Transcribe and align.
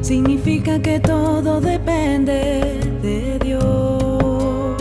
significa 0.00 0.80
que 0.80 1.00
todo 1.00 1.60
depende 1.60 2.80
de 3.02 3.38
Dios. 3.44 4.76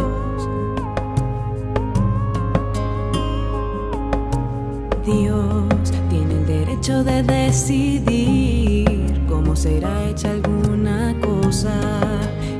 Dios 5.05 5.91
tiene 6.09 6.33
el 6.33 6.45
derecho 6.45 7.03
de 7.03 7.23
decidir 7.23 8.85
cómo 9.27 9.55
será 9.55 10.09
hecha 10.09 10.31
alguna 10.31 11.15
cosa 11.21 11.73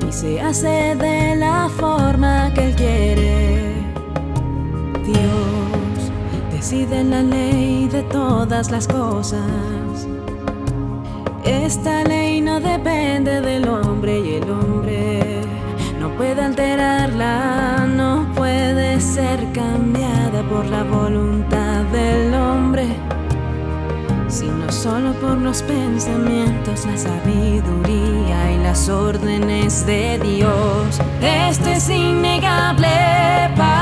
y 0.08 0.12
se 0.12 0.42
hace 0.42 0.96
de 0.96 1.36
la 1.36 1.70
forma 1.70 2.52
que 2.54 2.70
Él 2.70 2.76
quiere. 2.76 3.74
Dios 5.06 6.12
decide 6.52 7.04
la 7.04 7.22
ley 7.22 7.88
de 7.88 8.04
todas 8.04 8.72
las 8.72 8.88
cosas. 8.88 10.15
Esta 11.44 12.04
ley 12.04 12.42
no 12.42 12.60
depende 12.60 13.42
del 13.42 13.68
hombre 13.68 14.20
y 14.20 14.34
el 14.36 14.50
hombre 14.50 15.42
no 16.00 16.10
puede 16.18 16.42
alterarla, 16.42 17.86
no 17.88 18.28
puede 18.36 19.00
ser 19.00 19.52
cambiada 19.52 20.42
por 20.50 20.66
la 20.66 20.84
voluntad 20.84 21.84
del 21.86 22.34
hombre, 22.34 22.88
sino 24.28 24.72
solo 24.72 25.14
por 25.14 25.38
los 25.38 25.62
pensamientos, 25.64 26.86
la 26.86 26.98
sabiduría 26.98 28.52
y 28.52 28.58
las 28.64 28.90
órdenes 28.90 29.86
de 29.86 30.20
Dios. 30.20 31.00
Esto 31.22 31.70
es 31.70 31.90
innegable 31.90 32.88
para 33.56 33.75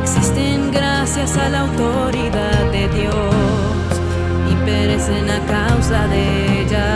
Existen 0.00 0.70
gracias 0.70 1.36
a 1.36 1.48
la 1.48 1.60
autoridad 1.62 2.70
de 2.70 2.88
Dios 2.88 3.34
y 4.50 4.54
perecen 4.64 5.28
a 5.28 5.40
causa 5.46 6.06
de 6.06 6.62
ella. 6.62 6.93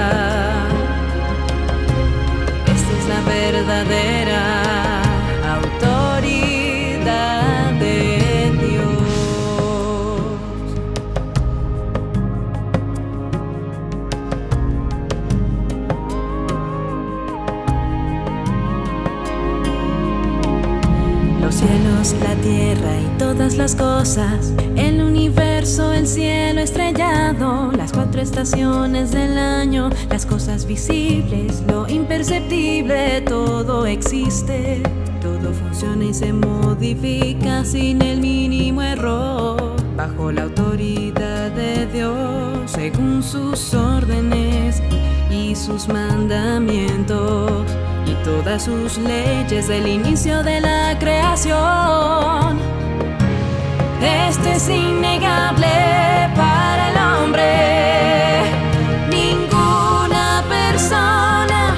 Los 21.48 21.56
cielos, 21.56 22.14
la 22.20 22.34
tierra 22.42 23.00
y 23.00 23.18
todas 23.18 23.56
las 23.56 23.74
cosas, 23.74 24.52
el 24.76 25.00
universo, 25.00 25.94
el 25.94 26.06
cielo 26.06 26.60
estrellado, 26.60 27.72
las 27.72 27.90
cuatro 27.90 28.20
estaciones 28.20 29.12
del 29.12 29.38
año, 29.38 29.88
las 30.10 30.26
cosas 30.26 30.66
visibles, 30.66 31.62
lo 31.66 31.88
imperceptible, 31.88 33.22
todo 33.22 33.86
existe, 33.86 34.82
todo 35.22 35.54
funciona 35.54 36.04
y 36.04 36.12
se 36.12 36.34
modifica 36.34 37.64
sin 37.64 38.02
el 38.02 38.20
mínimo 38.20 38.82
error, 38.82 39.74
bajo 39.96 40.30
la 40.30 40.42
autoridad 40.42 41.50
de 41.52 41.86
Dios, 41.86 42.70
según 42.70 43.22
sus 43.22 43.72
órdenes 43.72 44.82
y 45.30 45.56
sus 45.56 45.88
mandamientos 45.88 47.64
y 48.08 48.14
todas 48.24 48.64
sus 48.64 48.96
leyes 48.98 49.68
del 49.68 49.86
inicio 49.86 50.42
de 50.42 50.60
la 50.60 50.98
creación. 50.98 52.58
Esto 54.00 54.48
es 54.48 54.68
innegable 54.68 55.66
para 56.34 56.90
el 56.90 56.96
hombre. 56.96 58.42
Ninguna 59.10 60.42
persona, 60.48 61.74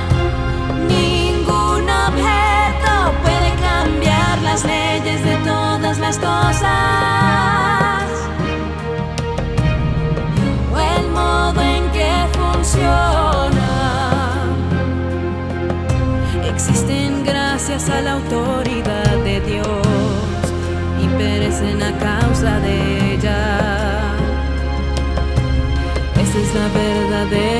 ningún 0.88 1.88
objeto 2.08 2.92
puede 3.22 3.50
cambiar 3.60 4.38
las 4.42 4.64
leyes 4.64 5.24
de 5.24 5.36
todas 5.44 5.98
las 5.98 6.18
cosas. 6.18 6.89
A 17.88 18.02
la 18.02 18.12
autoridad 18.12 19.16
de 19.24 19.40
Dios 19.40 19.86
y 21.02 21.08
perecen 21.16 21.82
a 21.82 21.96
causa 21.98 22.60
de 22.60 23.14
ella. 23.14 24.14
Esa 26.20 26.38
es 26.38 26.54
la 26.54 26.68
verdadera 26.68 27.59